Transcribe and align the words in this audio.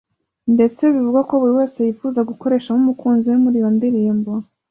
ndetse 0.55 0.81
bivugwa 0.93 1.21
ko 1.29 1.33
buri 1.41 1.53
wese 1.59 1.77
yifuje 1.85 2.19
gukoreshamo 2.29 2.79
umukunzi 2.81 3.25
we 3.31 3.37
muri 3.43 3.55
iyo 3.61 3.69
ndirimbo 3.77 4.31